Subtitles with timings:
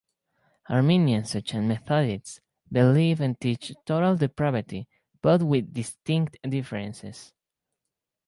[0.67, 4.87] Arminians, such as Methodists, believe and teach total depravity,
[5.21, 7.31] but with distinct differences.